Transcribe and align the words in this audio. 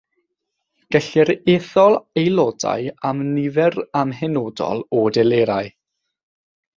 Gellir 0.93 1.31
ethol 1.55 1.97
aelodau 2.21 2.87
am 3.09 3.21
nifer 3.35 3.77
amhenodol 4.01 4.81
o 5.03 5.05
delerau. 5.19 5.71